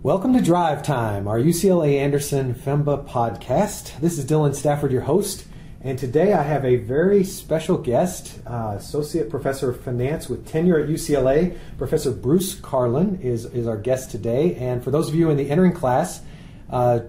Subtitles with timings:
[0.00, 3.98] Welcome to Drive Time, our UCLA Anderson FEMBA podcast.
[3.98, 5.44] This is Dylan Stafford, your host,
[5.80, 10.78] and today I have a very special guest, uh, Associate Professor of Finance with tenure
[10.78, 11.58] at UCLA.
[11.78, 15.50] Professor Bruce Carlin is, is our guest today, and for those of you in the
[15.50, 16.20] entering class,
[16.70, 17.00] uh,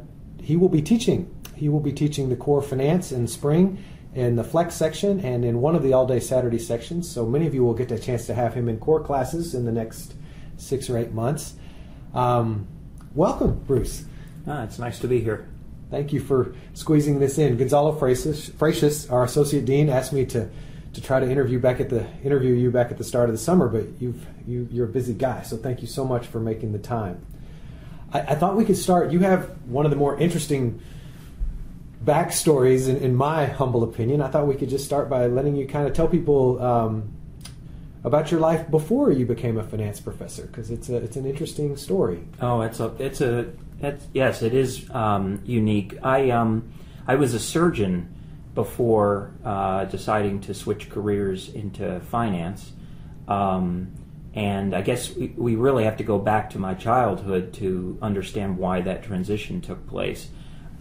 [0.42, 1.32] he will be teaching.
[1.56, 3.84] He will be teaching the core finance in spring
[4.16, 7.08] in the flex section and in one of the all day Saturday sections.
[7.08, 9.66] So many of you will get a chance to have him in core classes in
[9.66, 10.16] the next
[10.58, 11.54] six or eight months.
[12.16, 12.68] Um,
[13.14, 14.06] welcome, Bruce.
[14.48, 15.48] Ah, it's nice to be here.
[15.90, 17.58] Thank you for squeezing this in.
[17.58, 20.50] Gonzalo Freixas, our associate dean, asked me to,
[20.94, 23.40] to try to interview back at the interview you back at the start of the
[23.40, 26.72] summer, but you've you, you're a busy guy, so thank you so much for making
[26.72, 27.26] the time.
[28.14, 29.12] I, I thought we could start.
[29.12, 30.82] You have one of the more interesting
[32.04, 34.22] backstories, in, in, my humble opinion.
[34.22, 37.12] I thought we could just start by letting you kind of tell people um,
[38.04, 41.76] about your life before you became a finance professor, because it's a it's an interesting
[41.78, 42.24] story.
[42.42, 45.98] Oh, it's a it's a it's, yes, it is um, unique.
[46.04, 46.72] I um
[47.08, 48.16] I was a surgeon
[48.56, 52.74] before uh, deciding to switch careers into finance.
[53.28, 53.94] Um,
[54.34, 58.58] and I guess we, we really have to go back to my childhood to understand
[58.58, 60.30] why that transition took place.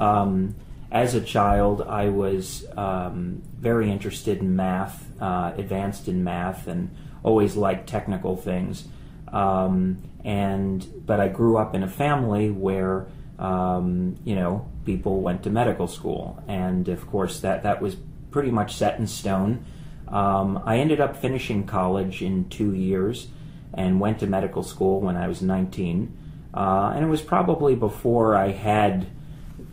[0.01, 0.55] Um,
[0.91, 6.91] as a child, I was um, very interested in math, uh, advanced in math, and
[7.23, 8.89] always liked technical things.
[9.33, 13.07] Um, and but I grew up in a family where
[13.39, 17.97] um, you know people went to medical school, and of course that that was
[18.31, 19.65] pretty much set in stone.
[20.09, 23.29] Um, I ended up finishing college in two years
[23.75, 26.17] and went to medical school when I was 19.
[26.55, 29.07] Uh, and it was probably before I had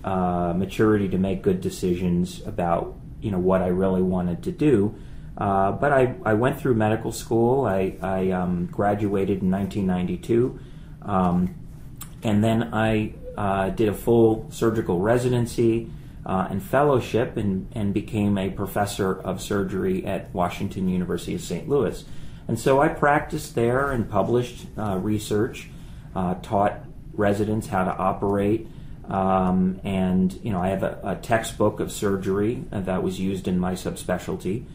[0.04, 4.96] uh, maturity to make good decisions about you know what I really wanted to do.
[5.38, 7.66] Uh, but I, I went through medical school.
[7.66, 10.59] I, I um, graduated in 1992,
[11.02, 11.55] um,
[12.23, 15.92] and then I uh, did a full surgical residency
[16.25, 21.70] uh, and fellowship, and, and became a professor of surgery at Washington University of St.
[21.70, 22.04] Louis.
[22.48, 25.70] And so I practiced there and published uh, research,
[26.15, 26.80] uh, taught
[27.14, 28.67] residents how to operate.
[29.08, 33.60] Um, and you know, I have a, a, textbook of surgery that was used in
[33.60, 34.65] my subspecialty,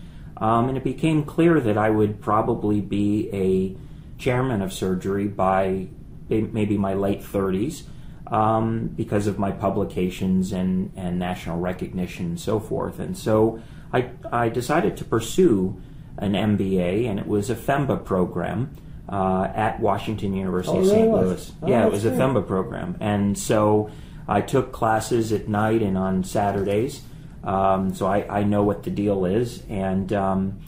[0.41, 5.89] um, and it became clear that I would probably be a chairman of surgery by
[6.29, 7.83] maybe my late 30s
[8.29, 12.99] um, because of my publications and, and national recognition and so forth.
[13.01, 13.61] And so
[13.93, 15.81] I, I decided to pursue
[16.19, 18.77] an MBA, and it was a FEMBA program.
[19.09, 21.11] Uh, at Washington University oh, of St.
[21.11, 21.53] Louis.
[21.63, 22.97] Oh, yeah, it was a FEMBA program.
[23.01, 23.91] And so
[24.29, 27.03] I took classes at night and on Saturdays,
[27.45, 29.63] um, so I, I, know what the deal is.
[29.69, 30.61] And um,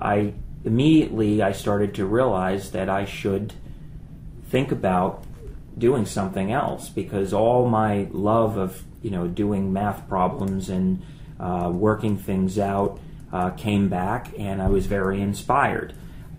[0.00, 3.54] I immediately I started to realize that I should
[4.48, 5.24] think about
[5.76, 11.02] doing something else because all my love of you know doing math problems and
[11.38, 13.00] uh, working things out
[13.32, 15.94] uh, came back, and I was very inspired.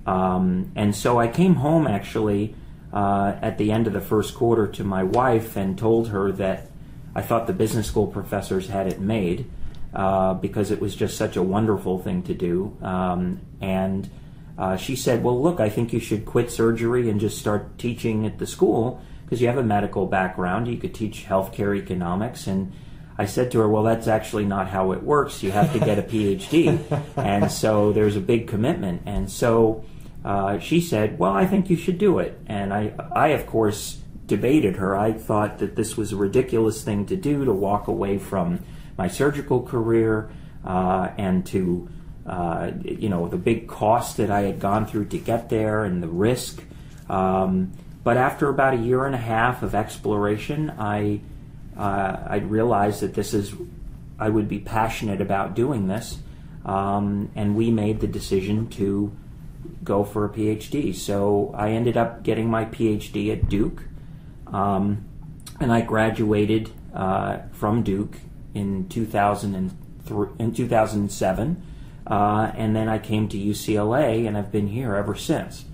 [0.06, 2.56] Um, and so I came home actually
[2.94, 6.68] uh, at the end of the first quarter to my wife and told her that
[7.16, 9.50] I thought the business school professors had it made
[9.94, 12.78] uh, because it was just such a wonderful thing to do.
[12.82, 14.10] Um, and
[14.58, 18.26] uh, she said, Well, look, I think you should quit surgery and just start teaching
[18.26, 20.68] at the school because you have a medical background.
[20.68, 22.48] You could teach healthcare economics.
[22.48, 22.74] And
[23.18, 25.42] I said to her, Well, that's actually not how it works.
[25.44, 26.80] You have to get a PhD.
[27.18, 29.04] and so there's a big commitment.
[29.06, 29.84] And so
[30.24, 32.40] uh, she said, Well, I think you should do it.
[32.48, 34.96] And I, I, of course, debated her.
[34.96, 38.64] I thought that this was a ridiculous thing to do to walk away from
[38.98, 40.30] my surgical career
[40.66, 41.90] uh, and to,
[42.26, 46.02] uh, you know, the big cost that I had gone through to get there and
[46.02, 46.64] the risk.
[47.10, 47.72] Um,
[48.04, 51.22] but after about a year and a half of exploration, I,
[51.78, 53.54] uh, I realized that this is,
[54.20, 56.18] I would be passionate about doing this.
[56.66, 59.12] Um, and we made the decision to
[59.84, 60.96] go for a PhD.
[60.96, 63.84] So I ended up getting my PhD at Duke.
[64.48, 65.06] Um,
[65.60, 68.18] and I graduated uh, from Duke
[68.54, 71.64] in 2003, in 2007,
[72.08, 75.66] uh, and then I came to UCLA, and I've been here ever since.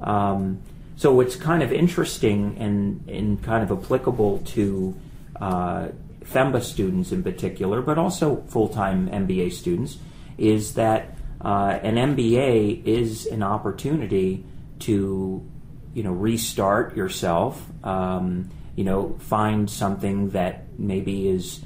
[0.00, 0.62] Um,
[0.96, 4.96] so what's kind of interesting and, and kind of applicable to
[5.40, 5.88] uh,
[6.24, 9.98] FEMBA students in particular, but also full-time MBA students,
[10.38, 14.44] is that uh, an MBA is an opportunity
[14.80, 15.46] to
[15.94, 21.62] you know restart yourself um, you know find something that maybe is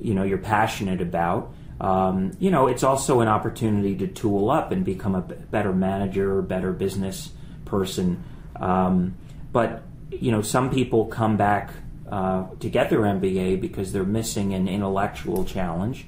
[0.00, 4.72] you know you're passionate about um, you know it's also an opportunity to tool up
[4.72, 7.30] and become a better manager better business
[7.64, 8.22] person
[8.60, 9.16] um,
[9.52, 11.70] but you know, some people come back
[12.10, 16.06] uh, to get their MBA because they're missing an intellectual challenge,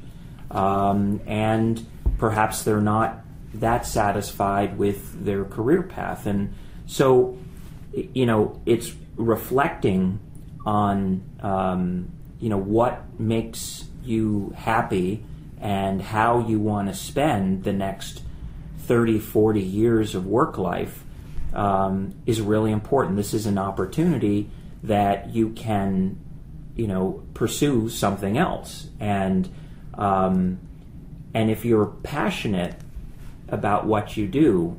[0.51, 1.85] um, and
[2.19, 3.21] perhaps they're not
[3.55, 6.27] that satisfied with their career path.
[6.27, 6.55] And
[6.87, 7.39] so,
[7.93, 10.21] you know, it's reflecting
[10.65, 15.25] on, um, you know, what makes you happy
[15.61, 18.23] and how you want to spend the next
[18.81, 21.05] 30, 40 years of work life
[21.53, 23.17] um, is really important.
[23.17, 24.51] This is an opportunity
[24.83, 26.19] that you can,
[26.77, 28.89] you know, pursue something else.
[29.01, 29.49] And,
[29.95, 30.59] um,
[31.35, 32.77] and if you're passionate
[33.49, 34.79] about what you do,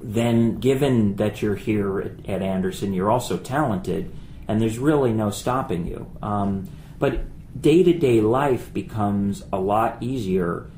[0.00, 4.14] then given that you're here at, at Anderson, you're also talented,
[4.48, 6.10] and there's really no stopping you.
[6.22, 6.68] Um,
[6.98, 7.22] but
[7.60, 10.70] day to day life becomes a lot easier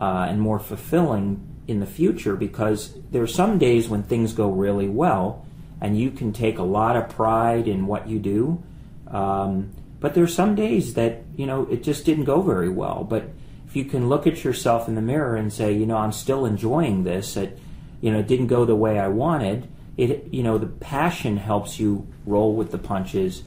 [0.00, 4.50] uh, and more fulfilling in the future because there are some days when things go
[4.50, 5.46] really well
[5.80, 8.62] and you can take a lot of pride in what you do.
[9.08, 13.04] Um, but there's some days that, you know, it just didn't go very well.
[13.04, 13.30] But
[13.66, 16.46] if you can look at yourself in the mirror and say, you know, I'm still
[16.46, 17.58] enjoying this, it,
[18.00, 21.78] you know, it didn't go the way I wanted, it, you know, the passion helps
[21.78, 23.42] you roll with the punches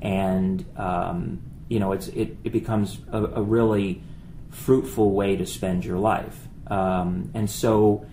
[0.00, 4.02] and, um, you know, it's, it, it becomes a, a really
[4.50, 6.48] fruitful way to spend your life.
[6.66, 8.06] Um, and so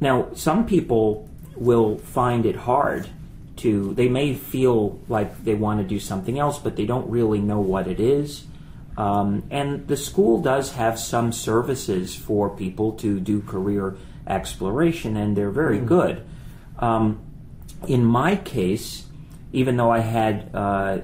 [0.00, 3.08] now some people will find it hard
[3.56, 7.40] to, they may feel like they want to do something else, but they don't really
[7.40, 8.44] know what it is.
[8.96, 15.36] Um, and the school does have some services for people to do career exploration, and
[15.36, 15.86] they're very mm.
[15.86, 16.24] good.
[16.78, 17.20] Um,
[17.86, 19.06] in my case,
[19.52, 20.98] even though I had uh,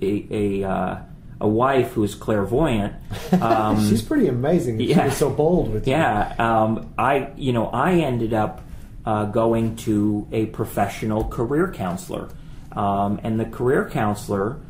[0.00, 0.98] a, a, uh,
[1.40, 2.94] a wife who's clairvoyant.
[3.40, 4.80] Um, She's pretty amazing.
[4.80, 6.44] Yeah, she was so bold with yeah, you.
[6.44, 8.60] Um, I you know I ended up
[9.06, 12.28] uh, going to a professional career counselor,
[12.72, 14.60] um, and the career counselor,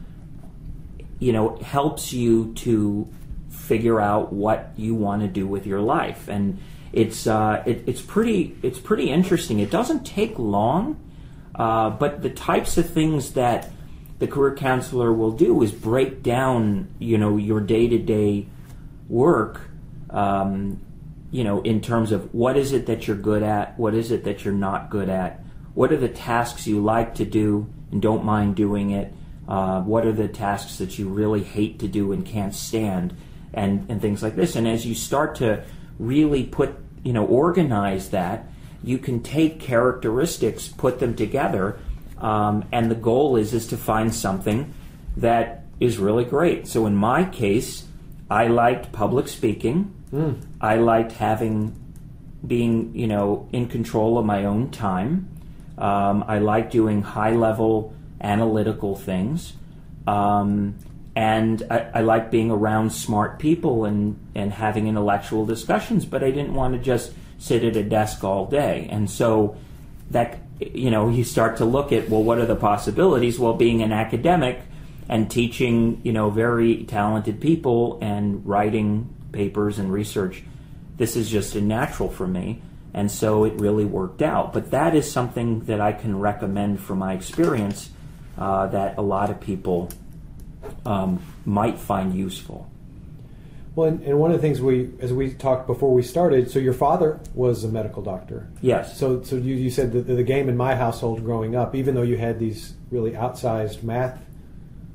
[1.19, 3.08] you know, helps you to
[3.48, 6.58] figure out what you want to do with your life, and
[6.92, 9.58] it's uh, it, it's pretty it's pretty interesting.
[9.60, 10.98] It doesn't take long,
[11.54, 13.70] uh, but the types of things that
[14.19, 18.46] the career counselor will do is break down, you know, your day to day
[19.08, 19.62] work,
[20.10, 20.81] um,
[21.31, 24.25] you know, in terms of what is it that you're good at, what is it
[24.25, 25.40] that you're not good at,
[25.75, 29.12] what are the tasks you like to do and don't mind doing it,
[29.48, 33.16] uh, what are the tasks that you really hate to do and can't stand,
[33.54, 34.54] and, and things like this.
[34.54, 35.64] And as you start to
[36.00, 36.75] really put,
[37.05, 38.47] you know, organize that,
[38.82, 41.79] you can take characteristics, put them together,
[42.19, 44.73] um, and the goal is is to find something
[45.17, 46.67] that is really great.
[46.67, 47.87] So in my case,
[48.31, 49.94] I liked public speaking.
[50.12, 50.41] Mm.
[50.61, 51.76] I liked having
[52.47, 55.29] being you know in control of my own time.
[55.76, 59.55] Um, I like doing high level analytical things.
[60.06, 60.76] Um,
[61.14, 66.30] and I, I like being around smart people and, and having intellectual discussions, but I
[66.30, 68.88] didn't want to just sit at a desk all day.
[68.90, 69.56] And so
[70.10, 73.38] that you know, you start to look at, well, what are the possibilities?
[73.38, 74.60] Well, being an academic
[75.08, 80.42] and teaching, you know, very talented people and writing papers and research,
[80.96, 82.62] this is just a natural for me.
[82.92, 84.52] And so it really worked out.
[84.52, 87.90] But that is something that I can recommend from my experience
[88.36, 89.90] uh, that a lot of people
[90.85, 92.71] um, might find useful.
[93.75, 96.59] Well, and, and, one of the things we, as we talked before we started, so
[96.59, 98.49] your father was a medical doctor.
[98.61, 98.99] Yes.
[98.99, 102.02] So, so you, you said that the game in my household growing up, even though
[102.02, 104.19] you had these really outsized math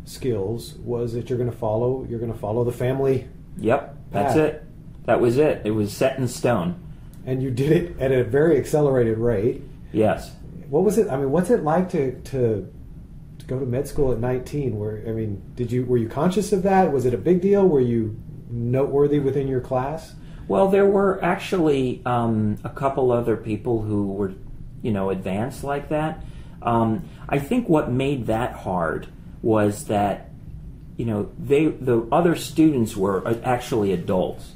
[0.04, 3.28] skills, was that you're going to follow, you're going to follow the family.
[3.58, 4.64] Yep, that's it.
[5.06, 5.62] That was it.
[5.64, 6.82] It was set in stone.
[7.26, 9.64] And you did it at a very accelerated rate.
[9.94, 10.32] Yes.
[10.70, 11.10] What was it?
[11.10, 12.72] I mean, what's it like to to
[13.46, 14.78] to go to med school at 19?
[14.78, 16.92] Where I mean, did you were you conscious of that?
[16.92, 17.68] Was it a big deal?
[17.68, 20.16] Were you noteworthy within your class?
[20.48, 24.34] Well, there were actually um, a couple other people who were,
[24.82, 26.24] you know, advanced like that.
[26.62, 29.08] Um, I think what made that hard
[29.42, 30.30] was that,
[30.98, 34.54] you know, they the other students were actually adults.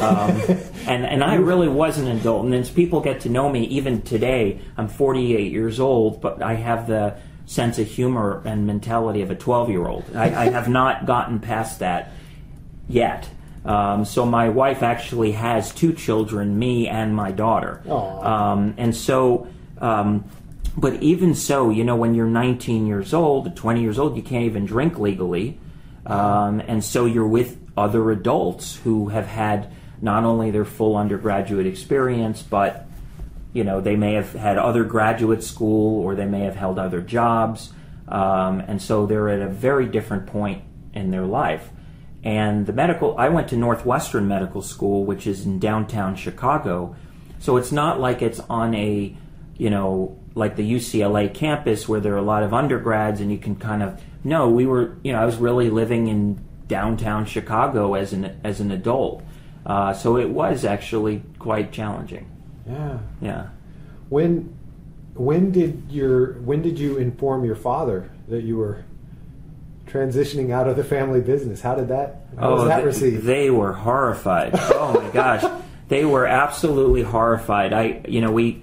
[0.00, 0.40] um,
[0.86, 2.44] and and I really was an adult.
[2.44, 6.54] And as people get to know me, even today, I'm 48 years old, but I
[6.54, 7.18] have the
[7.48, 10.04] sense of humor and mentality of a 12 year old.
[10.14, 12.12] I, I, have not gotten past that
[12.86, 13.26] yet.
[13.64, 17.80] Um, so my wife actually has two children, me and my daughter.
[17.90, 20.26] Um, and so, um,
[20.76, 24.44] but even so, you know, when you're 19 years old, 20 years old, you can't
[24.44, 25.58] even drink legally.
[26.04, 31.66] Um, and so you're with other adults who have had not only their full undergraduate
[31.66, 32.87] experience, but
[33.58, 37.00] you know they may have had other graduate school or they may have held other
[37.00, 37.72] jobs.
[38.06, 40.62] um, and so they're at a very different point
[40.94, 41.68] in their life.
[42.24, 46.96] And the medical, I went to Northwestern Medical School, which is in downtown Chicago,
[47.38, 49.14] so it's not like it's on a,
[49.56, 53.38] you know, like the UCLA campus where there are a lot of undergrads and you
[53.38, 57.94] can kind of no, we were, you know, I was really living in downtown Chicago
[57.94, 59.22] as an as an adult,
[59.66, 62.37] uh, so it was actually quite challenging.
[62.68, 62.98] Yeah.
[63.20, 63.46] Yeah.
[64.08, 64.56] When
[65.14, 68.84] when did your when did you inform your father that you were
[69.86, 71.60] transitioning out of the family business?
[71.60, 73.24] How did that how was that they, received?
[73.24, 74.52] They were horrified.
[74.54, 75.44] oh my gosh,
[75.88, 77.72] they were absolutely horrified.
[77.72, 78.62] I, you know, we,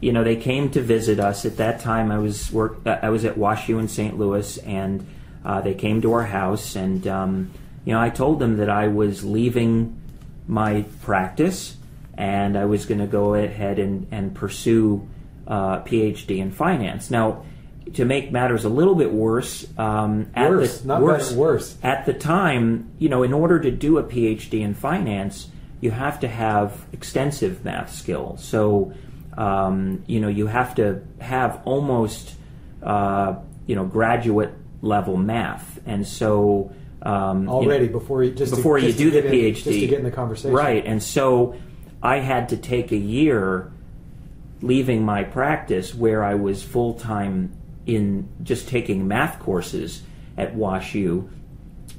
[0.00, 2.10] you know, they came to visit us at that time.
[2.10, 2.78] I was work.
[2.86, 4.18] I was at WashU in St.
[4.18, 5.06] Louis, and
[5.44, 7.52] uh, they came to our house, and um,
[7.84, 10.00] you know, I told them that I was leaving
[10.48, 11.76] my practice,
[12.16, 15.06] and I was going to go ahead and and pursue
[15.46, 17.10] uh, PhD in finance.
[17.10, 17.44] Now
[17.94, 21.76] to make matters a little bit worse, um, at Worse, the not worse, better, worse.
[21.82, 25.48] At the time, you know, in order to do a PhD in finance,
[25.80, 28.42] you have to have extensive math skills.
[28.44, 28.92] So,
[29.38, 32.34] um, you know, you have to have almost,
[32.82, 38.50] uh, you know, graduate level math, and so um, you know, Already before you just
[38.52, 40.52] to- before you just to do the in- PhD, just to get in the conversation.
[40.52, 40.84] right?
[40.84, 41.54] And so,
[42.02, 43.72] I had to take a year
[44.62, 47.52] leaving my practice where I was full time
[47.84, 50.02] in just taking math courses
[50.36, 51.28] at WashU,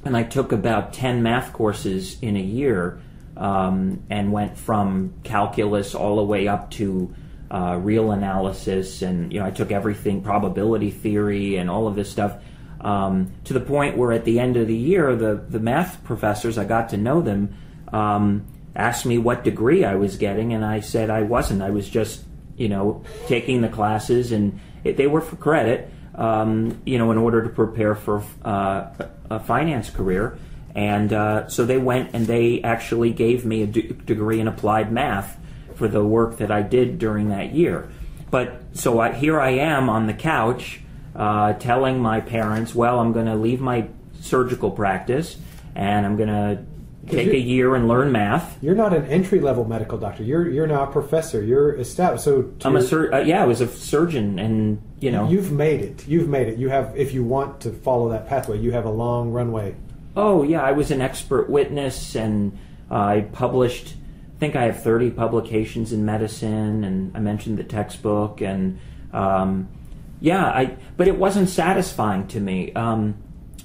[0.04, 3.00] and I took about ten math courses in a year,
[3.36, 7.14] um, and went from calculus all the way up to
[7.50, 12.10] uh, real analysis, and you know I took everything probability theory and all of this
[12.10, 12.36] stuff.
[12.80, 16.58] Um, to the point where at the end of the year, the, the math professors,
[16.58, 17.56] I got to know them,
[17.92, 18.46] um,
[18.78, 21.60] asked me what degree I was getting, and I said I wasn't.
[21.60, 22.24] I was just,
[22.56, 27.18] you know, taking the classes, and it, they were for credit, um, you know, in
[27.18, 28.86] order to prepare for uh,
[29.28, 30.38] a finance career.
[30.74, 34.92] And uh, so they went and they actually gave me a d- degree in applied
[34.92, 35.36] math
[35.74, 37.90] for the work that I did during that year.
[38.30, 40.80] But so I, here I am on the couch
[41.16, 43.88] uh, telling my parents, well, I'm going to leave my
[44.20, 45.36] surgical practice
[45.74, 46.64] and I'm going to
[47.10, 48.56] take a year and learn math.
[48.62, 50.22] You're not an entry level medical doctor.
[50.22, 51.42] You're you're now a professor.
[51.42, 52.24] You're established.
[52.24, 55.52] So to I'm a sur- uh, yeah, I was a surgeon, and you know, You've
[55.52, 56.06] made it.
[56.08, 56.58] You've made it.
[56.58, 59.74] You have, if you want to follow that pathway, you have a long runway.
[60.16, 62.58] Oh yeah, I was an expert witness, and
[62.90, 63.94] uh, I published.
[64.36, 68.78] I think I have thirty publications in medicine, and I mentioned the textbook, and
[69.12, 69.68] um,
[70.20, 70.76] yeah, I.
[70.96, 72.72] But it wasn't satisfying to me.
[72.72, 73.16] Um,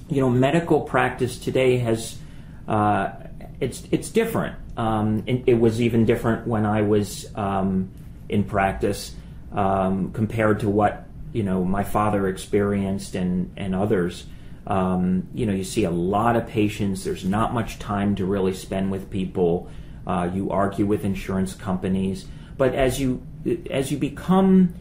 [0.08, 2.18] you know, medical practice today has.
[2.66, 3.12] Uh,
[3.60, 4.56] it's it's different.
[4.76, 7.90] Um, it, it was even different when I was um,
[8.28, 9.14] in practice
[9.52, 14.26] um, compared to what you know my father experienced and and others.
[14.66, 17.04] Um, you know, you see a lot of patients.
[17.04, 19.68] There's not much time to really spend with people.
[20.06, 23.22] Uh, you argue with insurance companies, but as you
[23.70, 24.74] as you become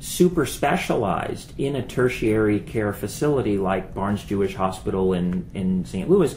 [0.00, 6.08] super specialized in a tertiary care facility like Barnes Jewish Hospital in in St.
[6.08, 6.36] Louis,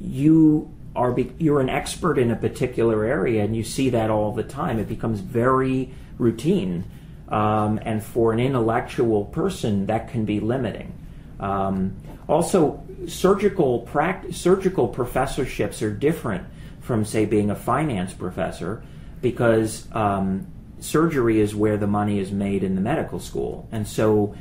[0.00, 4.32] you are be, you're an expert in a particular area, and you see that all
[4.32, 4.78] the time.
[4.78, 6.84] It becomes very routine,
[7.28, 10.92] um, and for an intellectual person, that can be limiting.
[11.38, 16.44] Um, also, surgical pract- surgical professorships are different
[16.80, 18.82] from, say, being a finance professor,
[19.20, 20.46] because um,
[20.80, 24.34] surgery is where the money is made in the medical school, and so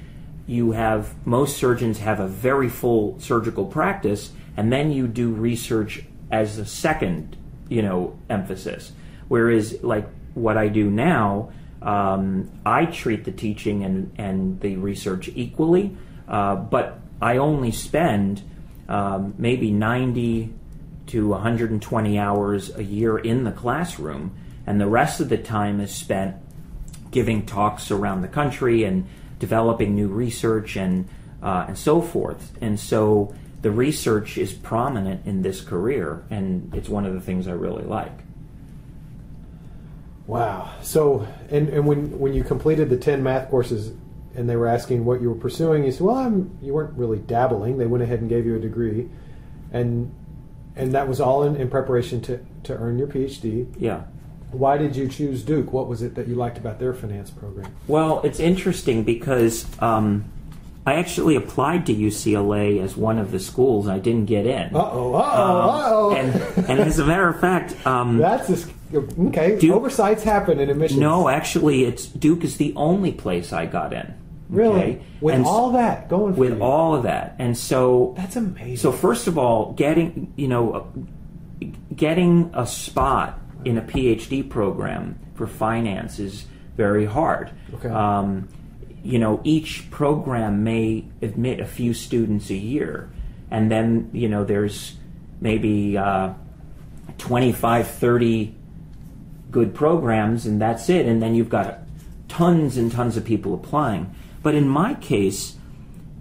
[0.47, 6.03] you have most surgeons have a very full surgical practice, and then you do research
[6.31, 7.37] as a second,
[7.69, 8.91] you know, emphasis.
[9.27, 11.51] Whereas, like what I do now,
[11.81, 15.95] um, I treat the teaching and, and the research equally,
[16.27, 18.41] uh, but I only spend
[18.87, 20.53] um, maybe 90
[21.07, 25.93] to 120 hours a year in the classroom, and the rest of the time is
[25.93, 26.35] spent
[27.11, 29.07] giving talks around the country and
[29.39, 31.07] developing new research and
[31.41, 32.51] uh, and so forth.
[32.59, 37.47] And so the research is prominent in this career, and it's one of the things
[37.47, 38.11] I really like.
[40.27, 40.71] Wow.
[40.83, 43.91] So, and, and when when you completed the ten math courses,
[44.35, 47.17] and they were asking what you were pursuing, you said, "Well, I'm." You weren't really
[47.17, 47.79] dabbling.
[47.79, 49.09] They went ahead and gave you a degree,
[49.71, 50.13] and
[50.75, 53.65] and that was all in, in preparation to to earn your PhD.
[53.79, 54.03] Yeah.
[54.51, 55.73] Why did you choose Duke?
[55.73, 57.75] What was it that you liked about their finance program?
[57.87, 60.31] Well, it's interesting because um,
[60.85, 63.87] I actually applied to UCLA as one of the schools.
[63.87, 64.75] I didn't get in.
[64.75, 65.13] Uh oh.
[65.15, 65.69] Uh oh.
[65.69, 66.15] Uh oh.
[66.15, 68.49] And, and as a matter of fact, um, That's
[68.93, 69.57] a, okay.
[69.57, 70.99] Duke- Oversights happen in admissions.
[70.99, 74.13] no, actually, it's Duke is the only place I got in.
[74.47, 74.79] Really?
[74.79, 75.01] Okay?
[75.21, 76.63] With And all that going for with you.
[76.63, 78.77] all of that, and so That's amazing.
[78.77, 81.65] so first of all, getting you know, uh,
[81.95, 86.45] getting a spot in a PhD program for finance is
[86.77, 87.49] very hard.
[87.73, 87.89] Okay.
[87.89, 88.47] Um,
[89.05, 93.09] you know, each program may admit a few students a year,
[93.51, 94.95] and then you know there's
[95.39, 96.33] maybe uh,
[97.17, 98.55] 25, 30
[99.51, 101.05] good programs, and that's it.
[101.05, 101.79] And then you've got
[102.27, 104.13] tons and tons of people applying.
[104.41, 105.55] But in my case,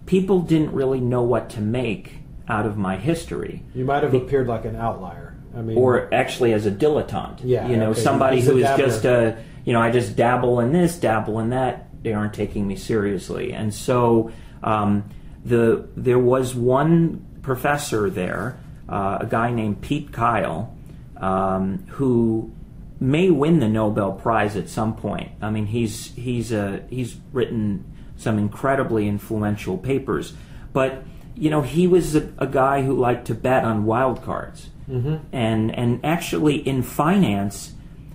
[0.07, 3.63] people didn't really know what to make out of my history.
[3.75, 5.35] you might have appeared like an outlier.
[5.57, 7.41] I mean, Or actually as a dilettante.
[7.45, 8.01] Yeah, You know, okay.
[8.01, 11.84] somebody who is just a, you know, I just dabble in this, dabble in that.
[12.05, 13.53] They aren't taking me seriously.
[13.53, 14.31] And so
[14.63, 15.11] um,
[15.45, 18.59] the there was one professor there,
[18.89, 20.75] uh, a guy named Pete Kyle,
[21.17, 22.53] um, who
[23.01, 25.33] may win the Nobel Prize at some point.
[25.43, 27.85] I mean, he's he's a he's written
[28.17, 30.35] some incredibly influential papers,
[30.73, 31.03] but
[31.35, 35.17] you know, he was a, a guy who liked to bet on wild cards, mm-hmm.
[35.33, 37.73] and and actually in finance,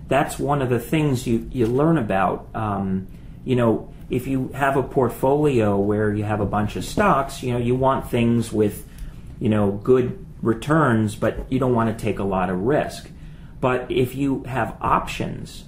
[0.08, 2.48] that's one of the things you you learn about.
[2.55, 3.08] Um,
[3.46, 7.53] you know, if you have a portfolio where you have a bunch of stocks, you
[7.53, 8.88] know, you want things with
[9.39, 13.10] you know good returns, but you don't want to take a lot of risk.
[13.62, 15.65] But if you have options,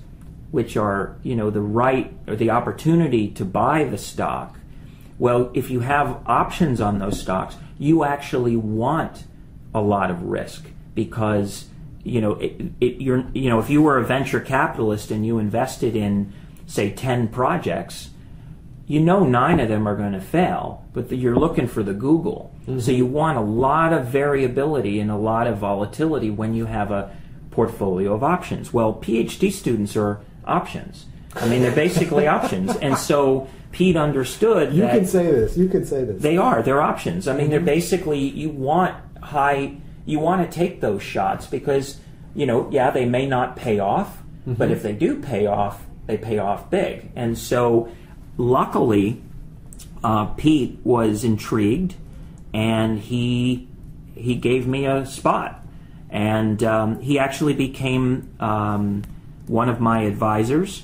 [0.52, 4.60] which are you know the right or the opportunity to buy the stock,
[5.20, 9.26] well, if you have options on those stocks, you actually want
[9.74, 11.66] a lot of risk because
[12.04, 15.38] you know it, it, you're you know if you were a venture capitalist and you
[15.38, 16.34] invested in
[16.72, 18.12] say 10 projects
[18.92, 21.94] you know nine of them are going to fail, but the, you're looking for the
[21.94, 22.54] Google.
[22.66, 22.92] So mm-hmm.
[22.92, 27.16] you want a lot of variability and a lot of volatility when you have a
[27.52, 28.74] portfolio of options.
[28.74, 31.06] Well, PhD students are options.
[31.36, 32.76] I mean, they're basically options.
[32.76, 35.56] And so Pete understood you can say this.
[35.56, 36.22] You can say this.
[36.22, 36.62] they are.
[36.62, 37.30] They're options.
[37.30, 37.68] I mean, they're mm-hmm.
[37.68, 39.78] basically you want high.
[40.06, 41.98] You want to take those shots because
[42.36, 44.74] you know, yeah, they may not pay off, but mm-hmm.
[44.74, 47.12] if they do pay off, they pay off big.
[47.16, 47.92] And so,
[48.38, 49.22] luckily,
[50.04, 51.96] uh, Pete was intrigued,
[52.54, 53.68] and he
[54.16, 55.64] he gave me a spot,
[56.10, 59.04] and um, he actually became um,
[59.48, 60.84] one of my advisors,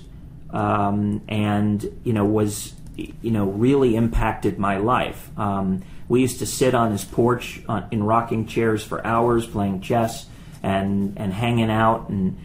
[0.52, 5.30] um, and you know was you know really impacted my life.
[5.38, 9.82] Um, we used to sit on his porch on, in rocking chairs for hours playing
[9.82, 10.26] chess
[10.64, 12.38] and and hanging out and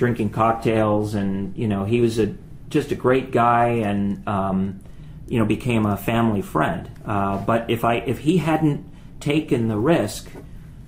[0.00, 2.34] drinking cocktails, and you know he was a
[2.70, 4.26] just a great guy and.
[4.26, 4.80] Um,
[5.28, 6.90] you know, became a family friend.
[7.06, 8.84] Uh, but if I if he hadn't
[9.20, 10.28] taken the risk,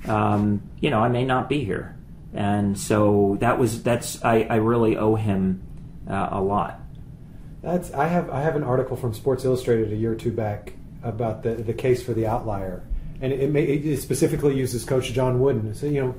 [0.09, 1.96] um, you know, I may not be here.
[2.35, 5.62] And so that was that's I, I really owe him
[6.11, 6.81] uh, a lot.
[7.62, 10.72] That's I have I have an article from Sports Illustrated a year or two back
[11.05, 12.83] about the the case for the outlier,
[13.20, 15.72] and it, may, it specifically uses Coach John Wooden.
[15.77, 16.14] So you know,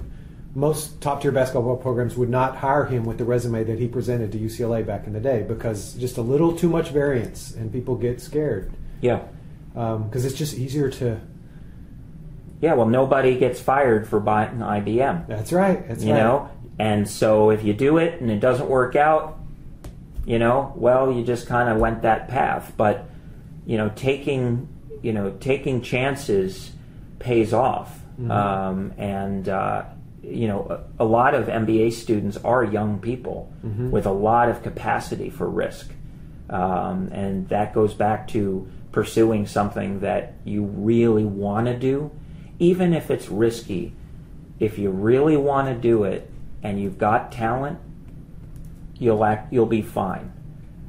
[0.55, 4.31] most top tier basketball programs would not hire him with the resume that he presented
[4.33, 7.95] to UCLA back in the day because just a little too much variance, and people
[7.95, 9.21] get scared Yeah,
[9.73, 11.19] because it's just easier to.
[12.61, 12.73] yeah.
[12.73, 15.27] Well, nobody gets fired for buying IBM.
[15.27, 15.87] That's right.
[15.87, 16.19] That's you right.
[16.19, 19.39] know, and so if you do it and it doesn't work out,
[20.25, 22.73] you know, well, you just kind of went that path.
[22.77, 23.09] But
[23.65, 24.67] you know, taking
[25.01, 26.71] you know taking chances
[27.17, 29.85] pays off, um, and uh,
[30.23, 33.53] you know, a, a lot of MBA students are young people
[33.91, 35.91] with a lot of capacity for risk,
[36.49, 42.11] um, and that goes back to pursuing something that you really want to do,
[42.59, 43.93] even if it's risky.
[44.59, 46.29] If you really want to do it
[46.61, 47.79] and you've got talent,
[48.97, 50.31] you'll act, you'll be fine.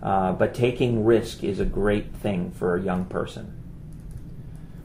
[0.03, 3.54] Uh, but taking risk is a great thing for a young person.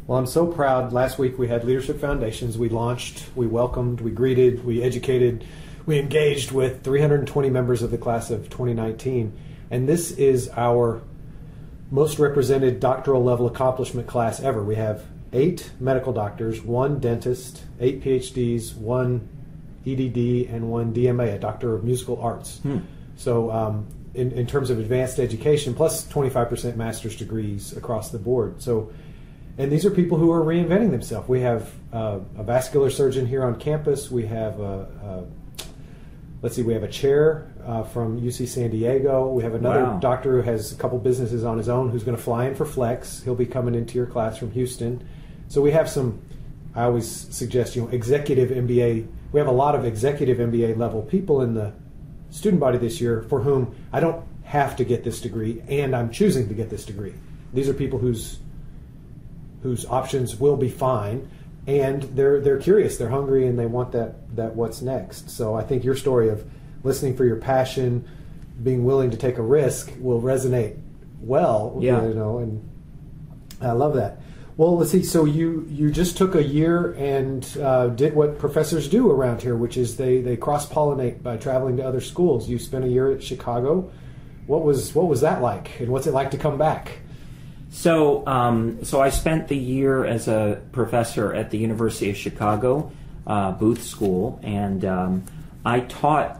[0.09, 0.91] Well, I'm so proud.
[0.91, 2.57] Last week we had Leadership Foundations.
[2.57, 5.45] We launched, we welcomed, we greeted, we educated,
[5.85, 9.31] we engaged with 320 members of the class of 2019.
[9.69, 11.03] And this is our
[11.91, 14.63] most represented doctoral level accomplishment class ever.
[14.63, 19.29] We have eight medical doctors, one dentist, eight PhDs, one
[19.85, 22.61] EDD, and one DMA, a Doctor of Musical Arts.
[23.15, 28.59] So, um, in, in terms of advanced education, plus 25% master's degrees across the board.
[28.59, 28.91] So,
[29.59, 31.27] and these are people who are reinventing themselves.
[31.27, 34.09] We have uh, a vascular surgeon here on campus.
[34.09, 35.25] We have a,
[35.63, 35.65] a
[36.41, 39.27] let's see, we have a chair uh, from UC San Diego.
[39.27, 39.99] We have another Wow.
[39.99, 42.65] doctor who has a couple businesses on his own who's going to fly in for
[42.65, 43.21] Flex.
[43.23, 45.05] He'll be coming into your class from Houston.
[45.49, 46.21] So we have some.
[46.73, 49.07] I always suggest you know executive MBA.
[49.33, 51.73] We have a lot of executive MBA level people in the
[52.29, 56.09] student body this year for whom I don't have to get this degree, and I'm
[56.11, 57.13] choosing to get this degree.
[57.53, 58.39] these are people whose
[59.61, 61.29] whose options will be fine,
[61.67, 65.29] and they're they're curious, they're hungry, and they want that that what's next.
[65.29, 66.49] So I think your story of
[66.83, 68.07] listening for your passion,
[68.63, 70.77] being willing to take a risk, will resonate
[71.21, 71.77] well.
[71.81, 72.03] Yeah.
[72.07, 72.67] you know, and
[73.61, 74.19] I love that.
[74.57, 75.03] Well, let's see.
[75.03, 79.55] So you you just took a year and uh, did what professors do around here,
[79.55, 82.49] which is they they cross pollinate by traveling to other schools.
[82.49, 83.89] You spent a year at Chicago.
[84.47, 86.99] What was what was that like, and what's it like to come back?
[87.71, 92.91] So, um, so I spent the year as a professor at the University of Chicago
[93.27, 95.23] uh, Booth School, and um,
[95.63, 96.39] I taught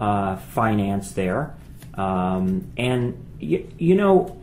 [0.00, 1.54] uh, finance there.
[1.94, 4.40] Um, and y- you know,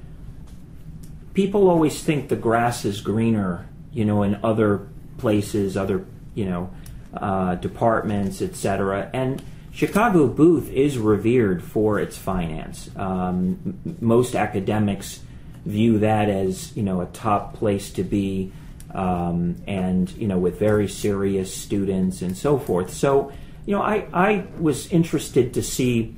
[1.33, 6.05] people always think the grass is greener, you know, in other places, other
[6.37, 6.69] you know,
[7.15, 9.09] uh, departments, etc.
[9.11, 12.91] And Chicago Booth is revered for its finance.
[12.95, 15.21] Um, most academics
[15.67, 18.51] view that as you know a top place to be,
[18.93, 22.93] um, and you know with very serious students and so forth.
[22.93, 23.31] So
[23.65, 26.15] you know I I was interested to see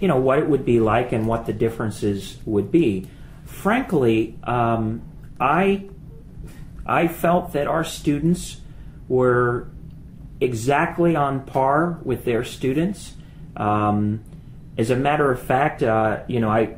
[0.00, 3.08] you know what it would be like and what the differences would be.
[3.44, 5.02] Frankly, um,
[5.38, 5.88] I
[6.86, 8.60] I felt that our students
[9.08, 9.68] were
[10.40, 13.14] exactly on par with their students.
[13.56, 14.24] Um,
[14.78, 16.76] as a matter of fact, uh, you know, I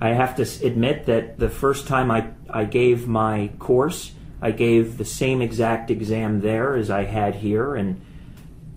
[0.00, 4.96] I have to admit that the first time I, I gave my course, I gave
[4.96, 8.00] the same exact exam there as I had here, and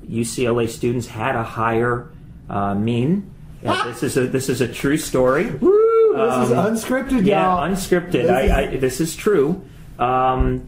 [0.07, 2.09] UCLA students had a higher
[2.49, 3.31] uh, mean.
[3.62, 5.49] Yeah, this is a this is a true story.
[5.49, 6.13] Woo!
[6.15, 7.69] This is Um, unscripted, Yeah, y'all.
[7.69, 8.12] unscripted.
[8.12, 9.63] This I, is- I, this is true.
[9.97, 10.67] Um,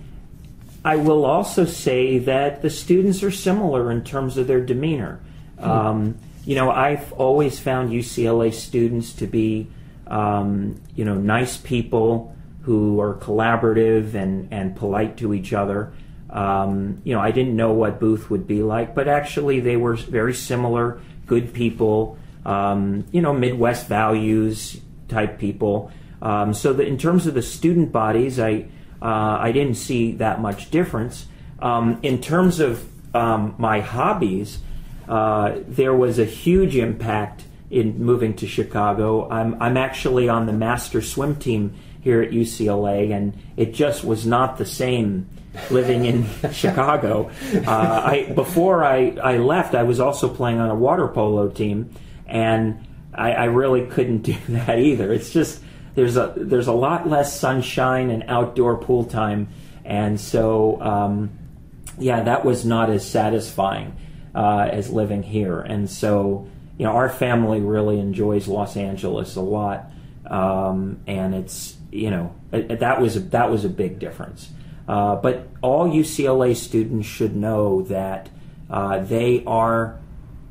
[0.86, 5.20] I will also say that the students are similar in terms of their demeanor.
[5.60, 6.16] Um,
[6.46, 9.68] you know, I've always found UCLA students to be,
[10.08, 15.94] um, you know, nice people who are collaborative and, and polite to each other.
[16.30, 19.96] Um, you know, I didn't know what Booth would be like, but actually they were
[19.96, 25.92] very similar, good people, um, you know, Midwest values type people.
[26.22, 28.66] Um, so in terms of the student bodies, I
[29.02, 31.28] uh, I didn't see that much difference.
[31.60, 32.84] Um, in terms of
[33.16, 34.60] um, my hobbies,
[35.08, 39.30] uh, there was a huge impact in moving to Chicago.
[39.30, 44.26] I'm, I'm actually on the master swim team here at UCLA, and it just was
[44.26, 45.28] not the same
[45.72, 47.32] living in Chicago.
[47.54, 51.94] Uh, I, before I, I left, I was also playing on a water polo team,
[52.28, 55.12] and I, I really couldn't do that either.
[55.12, 55.62] It's just
[55.96, 59.48] there's a there's a lot less sunshine and outdoor pool time,
[59.84, 61.32] and so um,
[61.98, 63.96] yeah, that was not as satisfying
[64.36, 65.62] uh, as living here.
[65.62, 69.92] And so you know, our family really enjoys Los Angeles a lot,
[70.26, 74.50] um, and it's you know it, that was a, that was a big difference.
[74.88, 78.30] Uh, but all UCLA students should know that
[78.70, 80.00] uh, they are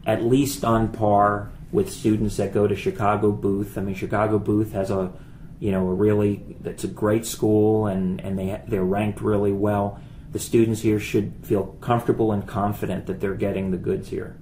[0.07, 3.77] at least on par with students that go to Chicago Booth.
[3.77, 5.13] I mean, Chicago Booth has a,
[5.61, 10.01] you know, a really that's a great school, and and they they're ranked really well.
[10.33, 14.37] The students here should feel comfortable and confident that they're getting the goods here.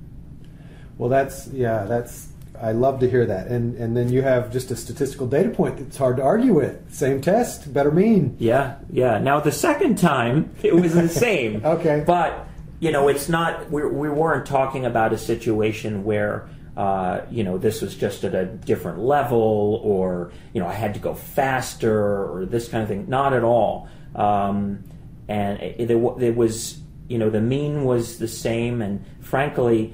[0.99, 2.29] Well, that's yeah, that's
[2.61, 3.49] I love to hear that.
[3.49, 6.95] And and then you have just a statistical data point that's hard to argue with.
[6.95, 8.37] Same test, better mean.
[8.39, 9.19] Yeah, yeah.
[9.19, 11.63] Now the second time it was the same.
[11.73, 12.05] Okay.
[12.07, 12.47] But
[12.81, 13.71] you know, it's not.
[13.71, 16.49] We we weren't talking about a situation where.
[16.75, 20.95] Uh, you know, this was just at a different level, or you know, I had
[20.95, 23.11] to go faster, or this kind of thing.
[23.11, 23.91] Not at all.
[24.15, 24.83] Um,
[25.29, 26.79] and it, it, it was,
[27.09, 29.93] you know, the mean was the same, and frankly,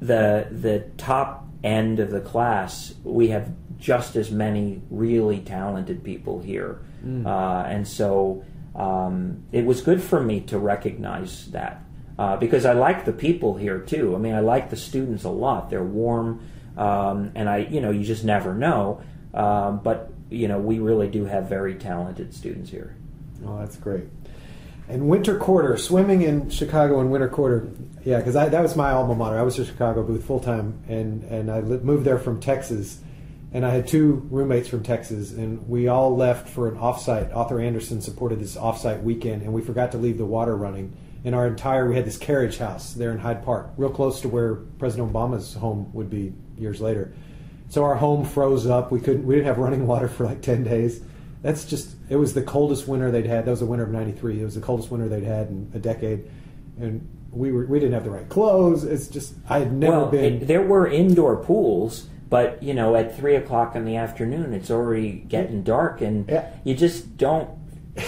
[0.00, 6.40] the the top end of the class, we have just as many really talented people
[6.40, 6.80] here,
[7.26, 11.82] uh, and so um, it was good for me to recognize that
[12.20, 14.14] uh, because I like the people here too.
[14.14, 15.70] I mean, I like the students a lot.
[15.70, 19.00] They're warm, um, and I, you know, you just never know.
[19.32, 22.94] Um, but you know, we really do have very talented students here.
[23.46, 24.04] Oh, that's great.
[24.90, 27.70] And winter quarter, swimming in Chicago in winter quarter.
[28.04, 29.38] Yeah, because that was my alma mater.
[29.38, 32.98] I was at Chicago Booth full time, and and I moved there from Texas,
[33.52, 37.34] and I had two roommates from Texas, and we all left for an offsite.
[37.34, 40.96] Arthur Andersen supported this offsite weekend, and we forgot to leave the water running.
[41.22, 44.28] In our entire, we had this carriage house there in Hyde Park, real close to
[44.28, 47.12] where President Obama's home would be years later.
[47.68, 48.90] So our home froze up.
[48.90, 49.24] We couldn't.
[49.24, 51.00] We didn't have running water for like ten days.
[51.42, 51.94] That's just.
[52.08, 53.44] It was the coldest winter they'd had.
[53.46, 54.40] That was the winter of '93.
[54.40, 56.28] It was the coldest winter they'd had in a decade,
[56.78, 58.84] and we were we didn't have the right clothes.
[58.84, 60.34] It's just I had never well, been.
[60.42, 64.70] it- there were indoor pools, But you know, at three o'clock in the afternoon, it's
[64.70, 66.48] already getting dark, and Yeah.
[66.64, 67.48] you just don't.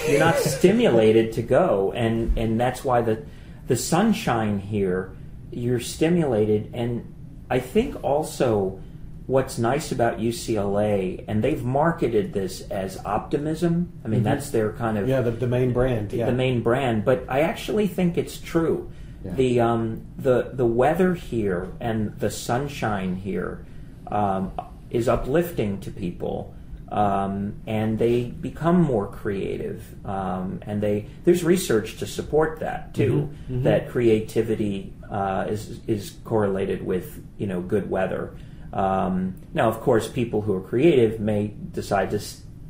[0.09, 3.23] You're not stimulated to go, and and that's why the
[3.67, 5.11] the sunshine here.
[5.51, 7.13] You're stimulated, and
[7.51, 8.79] I think also
[9.27, 13.93] what's nice about UCLA, and they've marketed this as optimism.
[14.05, 16.13] I mean, that's their kind of Yeah, the, the main brand.
[16.13, 16.27] Yeah.
[16.27, 18.91] the main brand, but I actually think it's true.
[19.25, 19.33] Yeah.
[19.35, 23.65] The um, the the weather here and the sunshine here
[24.09, 24.51] um,
[24.91, 26.55] is uplifting to people,
[26.91, 29.85] um, and they become more creative.
[30.05, 33.31] Um, and they there's research to support that too.
[33.49, 38.35] Mm-hmm, That creativity uh, is is correlated with you know good weather.
[38.73, 42.21] Um, now, of course, people who are creative may decide to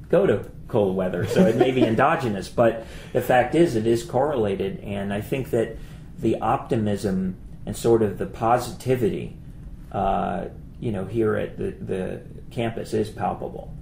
[0.09, 2.49] go to cold weather, so it may be endogenous.
[2.49, 5.77] But the fact is, it is correlated, and I think that
[6.19, 7.37] the optimism
[7.67, 9.37] and sort of the positivity,
[9.93, 10.47] uh,
[10.81, 13.73] you know, here at the, the campus is palpable.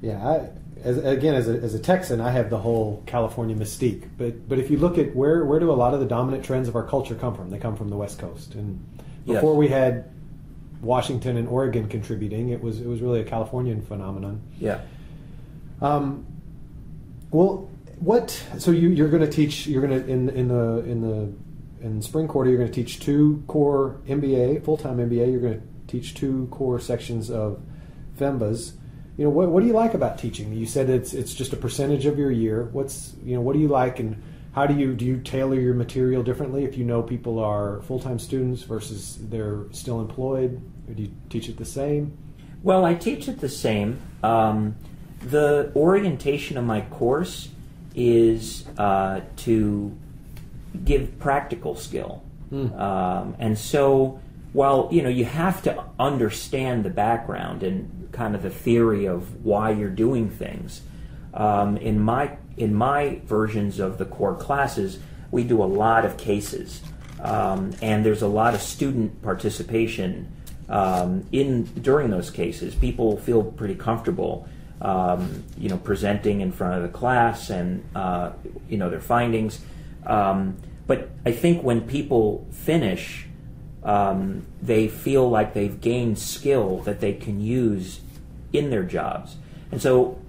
[0.00, 0.48] Yeah, I,
[0.82, 4.08] as, again, as a, as a Texan, I have the whole California mystique.
[4.16, 6.68] But but if you look at where where do a lot of the dominant trends
[6.68, 7.50] of our culture come from?
[7.50, 8.54] They come from the West Coast.
[8.54, 8.82] And
[9.26, 9.58] before Yes.
[9.58, 10.10] we had
[10.80, 14.40] Washington and Oregon contributing, it was it was really a Californian phenomenon.
[14.58, 14.80] Yeah.
[15.80, 16.26] Um,
[17.30, 18.30] well, what?
[18.58, 19.66] So you you're going to teach?
[19.66, 22.50] You're going to in in the in the in spring quarter.
[22.50, 25.30] You're going to teach two core MBA, full time MBA.
[25.30, 27.60] You're going to teach two core sections of
[28.18, 28.72] FEMBAs.
[29.16, 29.48] You know what?
[29.48, 30.52] What do you like about teaching?
[30.52, 32.68] You said it's it's just a percentage of your year.
[32.72, 35.74] What's you know what do you like and how do you do you tailor your
[35.74, 40.60] material differently if you know people are full time students versus they're still employed?
[40.88, 42.16] Or do you teach it the same?
[42.62, 44.00] Well, I teach it the same.
[44.22, 44.76] Um,
[45.20, 47.48] the orientation of my course
[47.94, 49.96] is uh, to
[50.84, 54.20] give practical skill, um, and so
[54.52, 59.44] while you know you have to understand the background and kind of the theory of
[59.44, 60.82] why you're doing things.
[61.32, 64.98] Um, in my in my versions of the core classes,
[65.30, 66.82] we do a lot of cases,
[67.22, 70.30] um, and there's a lot of student participation
[70.68, 72.74] um, in during those cases.
[72.74, 74.46] People feel pretty comfortable,
[74.82, 78.32] um, you know, presenting in front of the class and uh,
[78.68, 79.60] you know their findings.
[80.04, 83.26] Um, but I think when people finish,
[83.84, 88.00] um, they feel like they've gained skill that they can use
[88.52, 89.36] in their jobs.
[89.72, 90.19] And so,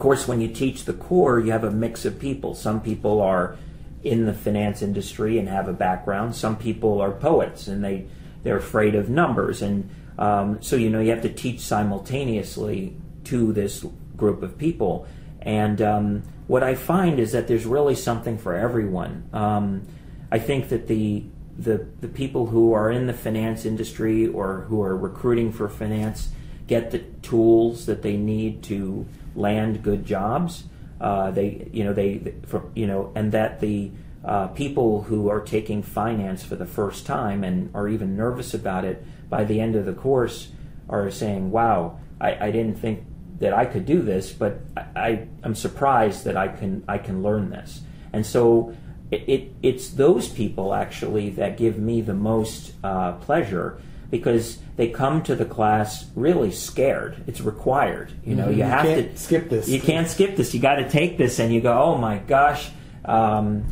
[0.00, 2.54] course, when you teach the core, you have a mix of people.
[2.54, 3.56] Some people are
[4.02, 6.34] in the finance industry and have a background.
[6.34, 8.06] Some people are poets and they
[8.42, 9.62] they're afraid of numbers.
[9.62, 13.84] And um, so, you know, you have to teach simultaneously to this
[14.16, 15.06] group of people.
[15.42, 19.28] And um, what I find is that there's really something for everyone.
[19.32, 19.86] Um,
[20.32, 21.24] I think that the
[21.58, 26.30] the the people who are in the finance industry or who are recruiting for finance
[26.66, 30.64] get the tools that they need to land good jobs.
[31.00, 33.90] Uh, they you know they for, you know and that the
[34.24, 38.84] uh, people who are taking finance for the first time and are even nervous about
[38.84, 40.48] it by the end of the course
[40.88, 43.04] are saying, "Wow, I, I didn't think
[43.38, 47.50] that I could do this, but I, am surprised that I can I can learn
[47.50, 47.80] this."
[48.12, 48.76] And so
[49.10, 54.88] it, it it's those people actually that give me the most uh, pleasure because they
[54.88, 57.22] come to the class really scared.
[57.26, 58.12] It's required.
[58.24, 58.50] You know, Mhm.
[58.52, 59.68] you You have can't to skip this.
[59.68, 60.52] You can't skip this.
[60.54, 62.70] You got to take this, and you go, "Oh my gosh."
[63.04, 63.64] Um,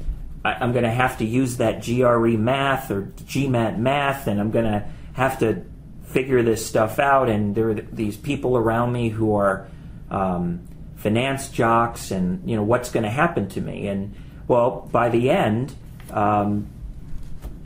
[0.45, 4.51] I, I'm going to have to use that GRE math or GMAT math, and I'm
[4.51, 5.63] going to have to
[6.05, 7.29] figure this stuff out.
[7.29, 9.67] And there are th- these people around me who are
[10.11, 10.61] um,
[10.97, 13.89] finance jocks, and you know what's going to happen to me.
[13.89, 14.15] And
[14.47, 15.75] well, by the end,
[16.13, 16.67] um,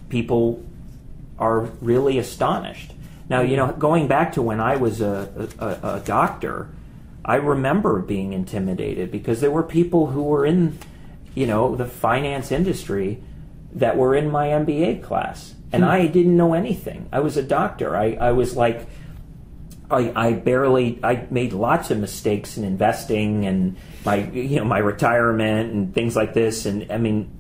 [0.09, 0.63] people
[1.43, 2.93] are really astonished.
[3.29, 6.69] Now, you know, going back to when I was a, a, a doctor,
[7.25, 10.79] I remember being intimidated because there were people who were in,
[11.35, 13.21] you know, the finance industry
[13.73, 15.91] that were in my MBA class, and hmm.
[15.91, 17.09] I didn't know anything.
[17.11, 17.97] I was a doctor.
[17.97, 18.87] I, I was like,
[19.91, 24.79] I, I barely I made lots of mistakes in investing and my you know my
[24.79, 27.31] retirement and things like this and I mean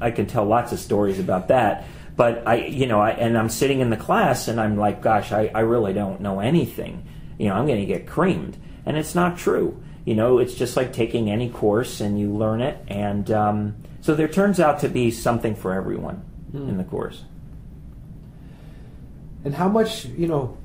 [0.00, 1.84] I can tell lots of stories about that
[2.18, 5.32] but I you know I, and I'm sitting in the class and I'm like gosh
[5.32, 9.14] I, I really don't know anything you know I'm going to get creamed and it's
[9.14, 13.30] not true you know it's just like taking any course and you learn it and
[13.30, 16.22] um, so there turns out to be something for everyone
[16.68, 17.24] in the course
[19.44, 20.56] And how much, you know,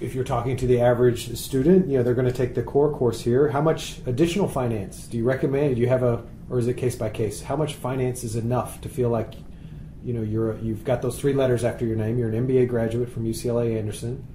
[0.00, 2.92] if you're talking to the average student, you know, they're going to take the core
[2.92, 3.48] course here.
[3.48, 5.76] How much additional finance do you recommend?
[5.76, 7.42] Do you have a, or is it case by case?
[7.42, 9.34] How much finance is enough to feel like,
[10.04, 12.18] you know, you're a, you've got those three letters after your name.
[12.18, 14.26] You're an MBA graduate from UCLA Anderson.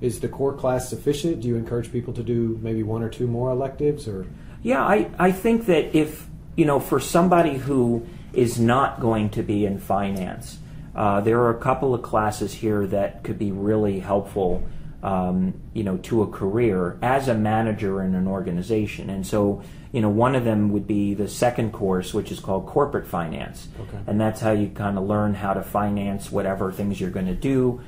[0.00, 1.40] is the core class sufficient?
[1.40, 4.26] Do you encourage people to do maybe one or two more electives, or?
[4.62, 9.42] Yeah, I, I think that if you know, for somebody who is not going to
[9.42, 10.58] be in finance,
[10.94, 14.62] uh, there are a couple of classes here that could be really helpful.
[15.02, 19.60] Um, you know, to a career as a manager in an organization, and so
[19.92, 23.68] you know, one of them would be the second course, which is called corporate finance,
[23.78, 23.98] okay.
[24.06, 27.34] and that's how you kind of learn how to finance whatever things you're going to
[27.34, 27.80] do.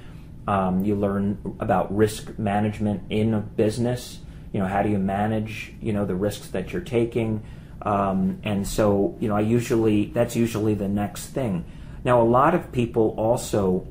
[0.46, 4.20] Um, you learn about risk management in a business.
[4.52, 7.42] You know, how do you manage you know the risks that you're taking,
[7.82, 11.64] um, and so you know, I usually that's usually the next thing.
[12.04, 13.86] Now, a lot of people also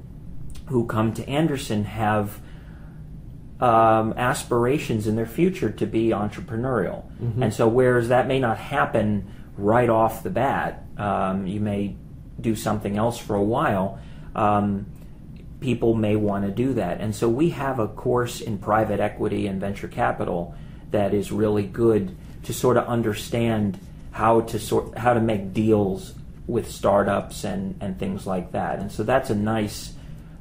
[0.68, 2.40] who come to Anderson have
[3.64, 7.10] um, aspirations in their future to be entrepreneurial.
[7.22, 7.44] Mm-hmm.
[7.44, 11.96] And so, whereas that may not happen right off the bat, um, you may
[12.42, 14.00] do something else for a while.
[14.36, 14.88] Um,
[15.62, 17.00] people may want to do that.
[17.00, 20.56] And so, we have a course in private equity and venture capital
[20.92, 23.80] that is really good to sort of understand
[24.12, 26.16] how to sort how to make deals
[26.48, 28.80] with startups and, and things like that.
[28.80, 29.94] And so that's a nice,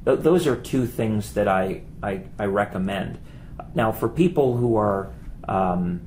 [0.05, 3.19] th- those are two things that I, I, I, recommend.
[3.75, 5.11] Now, for people who are,
[5.47, 6.01] um,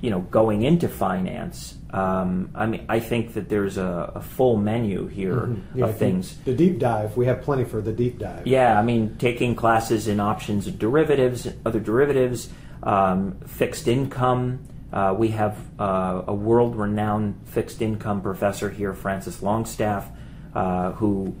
[0.00, 4.56] you know, going into finance, um, I mean, I think that there's a, a full
[4.56, 5.78] menu here mm-hmm.
[5.78, 6.36] yeah, of things.
[6.44, 8.46] The deep dive, we have plenty for the deep dive.
[8.46, 12.48] Yeah, I mean, taking classes in options and derivatives, other derivatives,
[12.82, 19.42] um, fixed income, uh, we have uh, a world renowned fixed income professor here, Francis
[19.42, 20.08] Longstaff,
[20.54, 21.34] uh, who,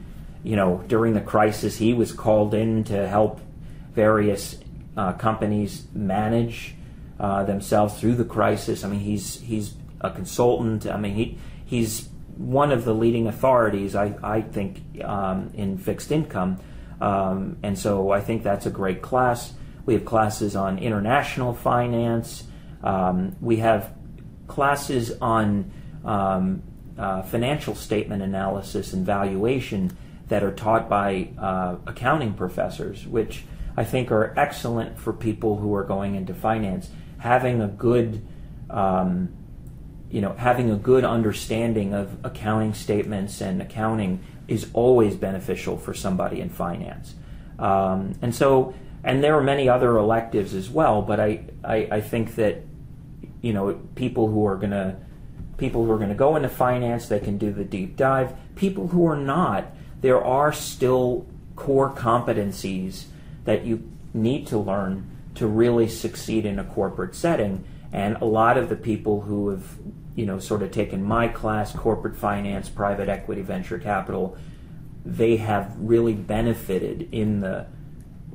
[0.44, 3.40] you know, during the crisis, he was called in to help
[3.94, 4.58] various
[4.96, 6.74] uh, companies manage
[7.20, 8.84] uh, themselves through the crisis.
[8.84, 10.86] I mean, he's, he's a consultant.
[10.86, 16.10] I mean, he, he's one of the leading authorities, I, I think, um, in fixed
[16.10, 16.58] income.
[17.00, 19.52] Um, and so I think that's a great class.
[19.86, 22.44] We have classes on international finance.
[22.82, 23.92] Um, we have
[24.46, 25.72] classes on
[26.04, 26.62] um,
[26.98, 29.96] uh, financial statement analysis and valuation
[30.32, 33.44] that are taught by uh, accounting professors, which
[33.76, 36.88] I think are excellent for people who are going into finance.
[37.18, 38.26] Having a good,
[38.70, 39.28] um,
[40.10, 45.92] you know, having a good understanding of accounting statements and accounting is always beneficial for
[45.92, 47.14] somebody in finance.
[47.58, 48.72] Um, and so,
[49.04, 52.62] and there are many other electives as well, but I, I, I think that
[53.42, 54.96] you know people who are going to
[55.58, 58.88] people who are going to go into finance they can do the deep dive people
[58.88, 59.66] who are not
[60.02, 63.04] there are still core competencies
[63.44, 67.64] that you need to learn to really succeed in a corporate setting.
[67.92, 69.64] And a lot of the people who have
[70.14, 74.36] you know sort of taken my class corporate finance private equity venture capital
[75.04, 77.66] they have really benefited in the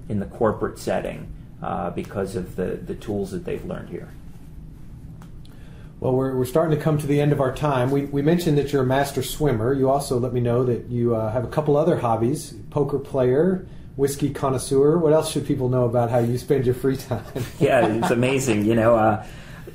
[0.09, 4.11] in the corporate setting uh, because of the the tools that they've learned here
[5.99, 7.89] well, we're, we're starting to come to the end of our time.
[7.89, 9.73] We, we mentioned that you're a master swimmer.
[9.73, 13.65] You also let me know that you uh, have a couple other hobbies poker player,
[13.95, 14.97] whiskey connoisseur.
[14.99, 17.25] What else should people know about how you spend your free time?
[17.59, 18.65] yeah, it's amazing.
[18.65, 19.25] You know, uh,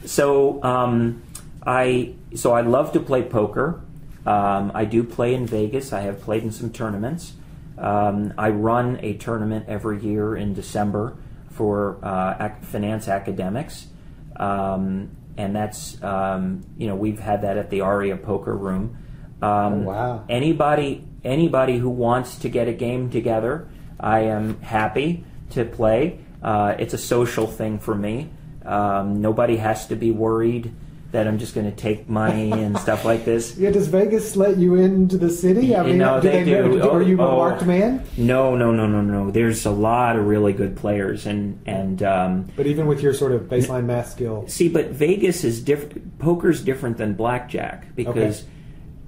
[0.04, 1.22] so um,
[1.66, 3.80] I so I love to play poker.
[4.24, 5.92] Um, I do play in Vegas.
[5.92, 7.32] I have played in some tournaments.
[7.76, 11.16] Um, I run a tournament every year in December
[11.50, 13.88] for uh, finance academics.
[14.36, 18.96] Um, and that's um, you know we've had that at the Aria Poker Room.
[19.40, 20.24] Um, oh, wow!
[20.28, 23.68] Anybody anybody who wants to get a game together,
[23.98, 26.18] I am happy to play.
[26.42, 28.30] Uh, it's a social thing for me.
[28.64, 30.74] Um, nobody has to be worried
[31.12, 33.56] that I'm just going to take money and stuff like this.
[33.62, 35.76] Yeah, does Vegas let you into the city?
[35.76, 36.78] I mean, no, do they, they do.
[36.78, 38.04] Know, are you oh, a marked man?
[38.16, 39.30] No, no, no, no, no.
[39.30, 42.02] There's a lot of really good players, and and.
[42.02, 46.18] Um, but even with your sort of baseline math skill, see, but Vegas is different.
[46.18, 48.48] Poker's different than blackjack because okay.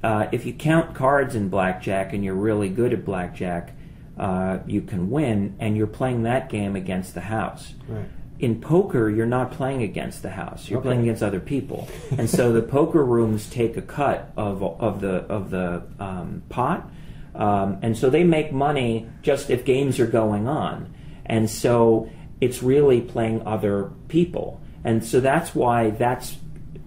[0.05, 3.73] uh, if you count cards in blackjack and you're really good at blackjack,
[4.19, 7.75] uh, you can win, and you're playing that game against the house.
[7.89, 8.07] Right
[8.39, 10.69] in poker, you're not playing against the house.
[10.69, 10.89] You're okay.
[10.89, 15.23] playing against other people, and so the poker rooms take a cut of of the
[15.27, 16.91] of the um, pot,
[17.35, 20.93] um, and so they make money just if games are going on,
[21.25, 22.11] and so
[22.41, 26.37] it's really playing other people, and so that's why that's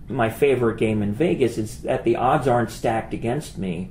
[0.10, 1.58] my favorite game in Vegas.
[1.58, 3.89] Is that the odds aren't stacked against me.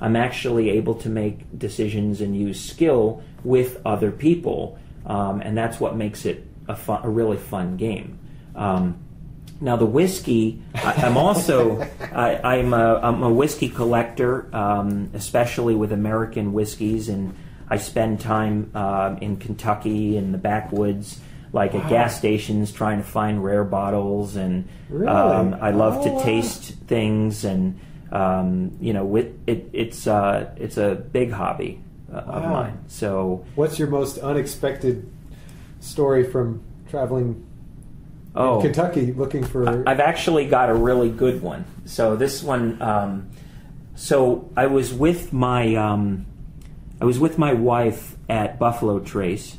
[0.00, 5.80] I'm actually able to make decisions and use skill with other people, um, and that's
[5.80, 8.18] what makes it a, fun, a really fun game.
[8.54, 8.96] Um,
[9.60, 15.74] now the whiskey, I, am also I, am a, I'm a whiskey collector, um, especially
[15.74, 17.34] with American whiskeys, and
[17.68, 21.20] I spend time uh, in Kentucky in the backwoods,
[21.52, 25.08] like at gas stations, trying to find rare bottles, and Really?
[25.14, 26.22] um, I love Oh, to wow.
[26.22, 27.78] taste things, and
[28.10, 31.80] um, you know, with it, it's uh, it's a big hobby
[32.12, 32.52] uh, of Wow.
[32.52, 32.78] mine.
[32.88, 35.08] So, What's your most unexpected
[35.82, 37.46] story from traveling
[38.34, 39.88] oh, in Kentucky looking for?
[39.88, 41.64] I've actually got a really good one.
[41.84, 43.30] So this one, um,
[43.94, 46.26] so I was with my, um,
[47.00, 49.58] I was with my wife at Buffalo Trace,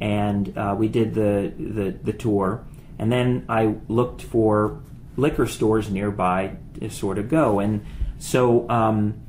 [0.00, 2.64] and uh, we did the, the the tour,
[2.98, 4.80] and then I looked for
[5.16, 7.84] liquor stores nearby to sort of go, and
[8.18, 9.20] so um,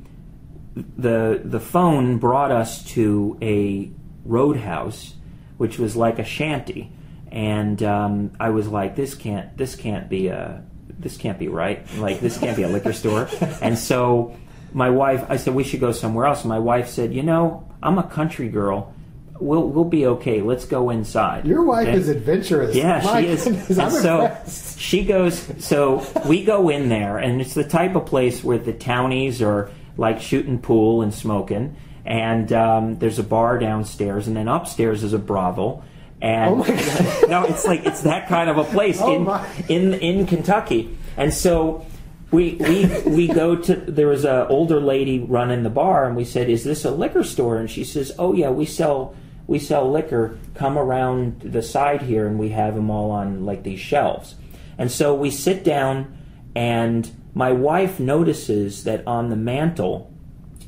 [0.74, 3.90] the the phone brought us to a
[4.24, 5.14] roadhouse,
[5.60, 6.90] which was like a shanty,
[7.30, 11.86] and um, I was like, this can't this can't be a this can't be right.
[11.98, 13.28] Like this can't be a liquor store,
[13.60, 14.34] and so
[14.72, 16.40] my wife, I said we should go somewhere else.
[16.44, 18.94] And My wife said, you know, I'm a country girl.
[19.38, 20.40] We'll we'll be okay.
[20.40, 21.46] Let's go inside.
[21.46, 22.74] Your wife is adventurous.
[22.74, 23.44] Yeah, My she is.
[23.44, 24.80] goodness, And so impressed.
[24.80, 25.46] she goes.
[25.58, 29.70] So we go in there, and it's the type of place where the townies are
[29.98, 31.76] like shooting pool and smoking.
[32.04, 35.84] And um, there's a bar downstairs, and then upstairs is a brothel.
[36.22, 37.28] And Oh my God.
[37.28, 39.46] no, it's like it's that kind of a place Oh in my.
[39.68, 40.96] in in Kentucky.
[41.16, 41.86] And so
[42.30, 46.24] we we we go to there was an older lady running the bar, and we
[46.24, 49.14] said, "Is this a liquor store?" And she says, "Oh yeah, we sell."
[49.46, 50.38] We sell liquor.
[50.54, 54.36] Come around the side here, and we have them all on like these shelves.
[54.78, 56.16] And so we sit down,
[56.54, 60.08] and my wife notices that on the mantle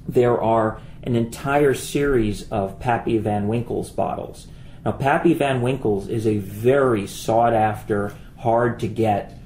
[0.08, 4.46] there are an entire series of Pappy Van Winkle's bottles.
[4.84, 9.38] Now, Pappy Van Winkle's is a very sought after, hard to get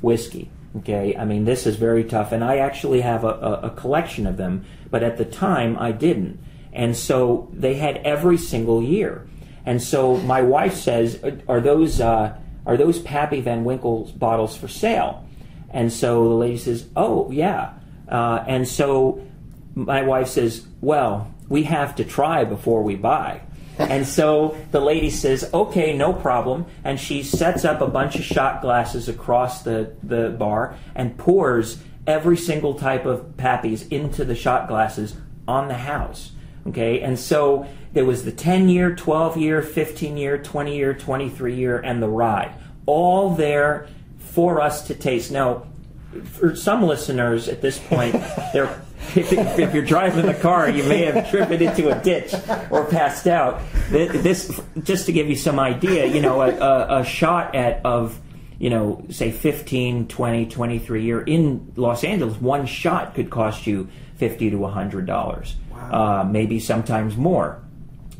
[0.00, 0.50] whiskey.
[0.76, 4.26] Okay, I mean, this is very tough, and I actually have a, a, a collection
[4.26, 6.38] of them, but at the time I didn't.
[6.72, 9.26] And so they had every single year.
[9.64, 14.68] And so my wife says, Are those, uh, are those Pappy Van Winkle's bottles for
[14.68, 15.26] sale?
[15.70, 17.74] And so the lady says, Oh, yeah.
[18.08, 19.26] Uh, and so
[19.78, 23.42] my wife says, Well, we have to try before we buy.
[23.78, 26.66] And so the lady says, Okay, no problem.
[26.84, 31.80] And she sets up a bunch of shot glasses across the, the bar and pours
[32.06, 35.14] every single type of pappies into the shot glasses
[35.46, 36.32] on the house.
[36.66, 41.54] Okay, and so there was the 10 year, 12 year, 15 year, 20 year, 23
[41.54, 42.52] year, and the ride.
[42.84, 45.30] All there for us to taste.
[45.30, 45.66] Now,
[46.24, 48.14] for some listeners at this point,
[48.52, 48.82] they're
[49.14, 52.34] if, if you're driving the car, you may have driven into a ditch
[52.70, 53.60] or passed out.
[53.90, 58.20] This, just to give you some idea, you know, a, a, a shot at of,
[58.58, 63.88] you know, say 15, 20, 23 year in Los Angeles, one shot could cost you
[64.16, 67.62] 50 to 100 dollars, uh, maybe sometimes more.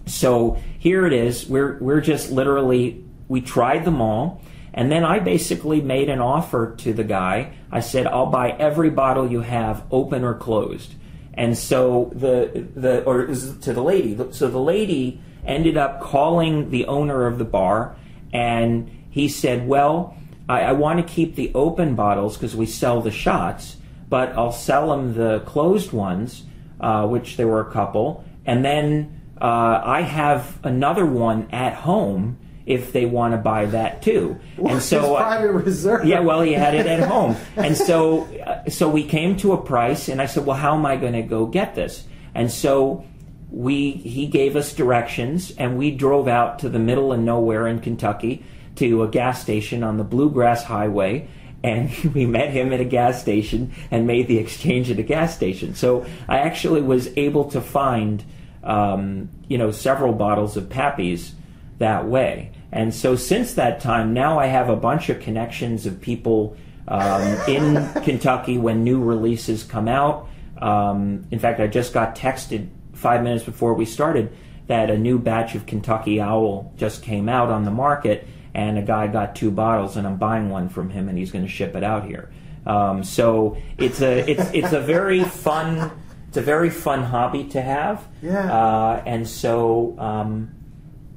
[0.06, 1.46] So here it is.
[1.46, 4.40] We're we're just literally we tried them all,
[4.78, 7.50] and then I basically made an offer to the guy.
[7.72, 10.94] I said, "I'll buy every bottle you have, open or closed."
[11.34, 14.16] And so the the or to the lady.
[14.30, 17.96] So the lady ended up calling the owner of the bar,
[18.32, 20.16] and he said, "Well,
[20.48, 24.52] I, I want to keep the open bottles because we sell the shots, but I'll
[24.52, 26.44] sell them the closed ones,
[26.78, 32.38] uh, which there were a couple, and then." Uh, I have another one at home
[32.68, 34.38] if they want to buy that too.
[34.58, 36.04] And so, uh, private reserve.
[36.04, 39.62] yeah, well, he had it at home, and so uh, so we came to a
[39.62, 42.04] price, and I said, well, how am I going to go get this?
[42.34, 43.04] And so
[43.50, 47.80] we he gave us directions, and we drove out to the middle of nowhere in
[47.80, 48.44] Kentucky
[48.76, 51.28] to a gas station on the Bluegrass Highway.
[51.62, 55.34] And we met him at a gas station and made the exchange at a gas
[55.34, 55.74] station.
[55.74, 58.24] So I actually was able to find,
[58.62, 61.34] um, you know, several bottles of Pappy's
[61.78, 62.52] that way.
[62.72, 66.56] And so since that time, now I have a bunch of connections of people
[66.86, 70.28] um, in Kentucky when new releases come out.
[70.58, 75.18] Um, in fact, I just got texted five minutes before we started that a new
[75.18, 79.50] batch of Kentucky Owl just came out on the market, and a guy got two
[79.50, 82.30] bottles, and I'm buying one from him, and he's going to ship it out here.
[82.66, 85.90] Um, so it's a it's it's a very fun
[86.28, 88.06] it's a very fun hobby to have.
[88.22, 88.52] Yeah.
[88.52, 90.54] Uh, and so um,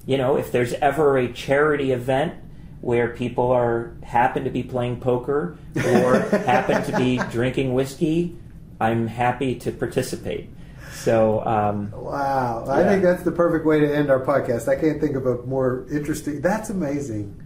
[0.05, 2.33] you know, if there's ever a charity event
[2.81, 8.35] where people are happen to be playing poker or happen to be drinking whiskey,
[8.79, 10.49] I'm happy to participate.
[10.93, 14.67] So um, Wow, I think that's the perfect way to end our podcast.
[14.67, 16.41] I can't think of a more interesting.
[16.41, 17.37] That's amazing.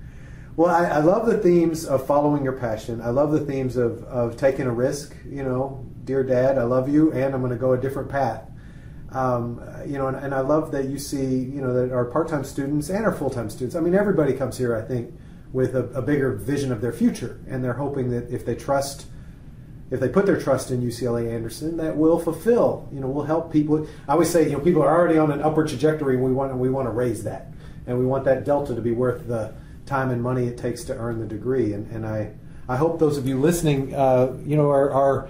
[0.55, 3.01] Well, I, I love the themes of following your passion.
[3.01, 5.13] I love the themes of, of taking a risk.
[5.25, 8.49] You know, dear dad, I love you, and I'm going to go a different path.
[9.11, 12.43] Um, you know, and, and I love that you see, you know, that our part-time
[12.43, 13.75] students and our full-time students.
[13.75, 15.13] I mean, everybody comes here, I think,
[15.53, 19.07] with a, a bigger vision of their future, and they're hoping that if they trust
[19.91, 22.89] if they put their trust in UCLA Anderson, that will fulfill.
[22.91, 23.87] You know, will help people.
[24.07, 26.55] I always say, you know, people are already on an upward trajectory, and we want
[26.57, 27.53] we want to raise that,
[27.85, 29.53] and we want that delta to be worth the
[29.85, 31.73] time and money it takes to earn the degree.
[31.73, 32.33] And, and I
[32.67, 35.29] I hope those of you listening, uh, you know, are, are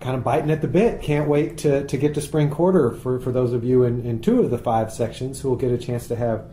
[0.00, 1.02] kind of biting at the bit.
[1.02, 4.20] Can't wait to, to get to spring quarter for, for those of you in, in
[4.20, 6.44] two of the five sections who will get a chance to have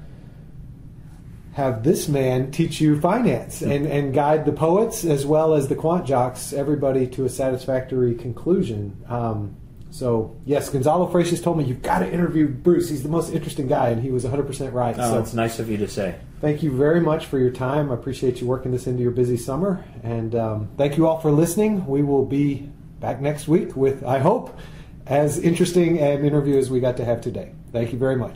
[1.53, 5.75] have this man teach you finance and, and guide the poets as well as the
[5.75, 8.95] quant jocks, everybody to a satisfactory conclusion.
[9.09, 9.55] Um,
[9.89, 12.89] so, yes, Gonzalo Freixas told me you've got to interview Bruce.
[12.89, 14.95] He's the most interesting guy, and he was 100% right.
[14.99, 16.13] Oh, so, it's nice of you to say.
[16.41, 17.89] thank you very much for your time.
[17.89, 19.83] I appreciate you working this into your busy summer.
[20.03, 21.87] And um, thank you all for listening.
[21.87, 22.69] We will be
[22.99, 24.57] back next week with, I hope,
[25.05, 27.51] as interesting an interview as we got to have today.
[27.71, 28.35] Thank you very much.